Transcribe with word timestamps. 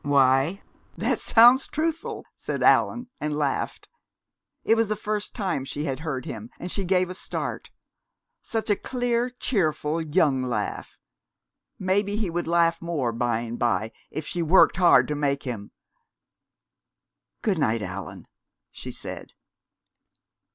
"Why, 0.00 0.62
that 0.96 1.18
sounds 1.18 1.68
truthful!" 1.68 2.24
said 2.36 2.62
Allan, 2.62 3.10
and 3.20 3.36
laughed. 3.36 3.90
It 4.62 4.76
was 4.76 4.88
the 4.88 4.96
first 4.96 5.34
time 5.34 5.66
she 5.66 5.84
had 5.84 5.98
heard 6.00 6.24
him, 6.24 6.48
and 6.58 6.72
she 6.72 6.86
gave 6.86 7.10
a 7.10 7.14
start. 7.14 7.70
Such 8.40 8.70
a 8.70 8.76
clear, 8.76 9.28
cheerful, 9.28 10.00
young 10.00 10.42
laugh! 10.42 10.96
Maybe 11.78 12.16
he 12.16 12.30
would 12.30 12.46
laugh 12.48 12.80
more, 12.80 13.12
by 13.12 13.40
and 13.40 13.58
by, 13.58 13.92
if 14.10 14.26
she 14.26 14.40
worked 14.40 14.76
hard 14.76 15.06
to 15.08 15.14
make 15.14 15.42
him. 15.42 15.70
"Good 17.42 17.58
night, 17.58 17.82
Allan," 17.82 18.26
she 18.70 18.90
said. 18.90 19.34